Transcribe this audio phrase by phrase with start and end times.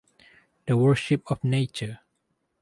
[0.65, 1.99] The Worship of Nature.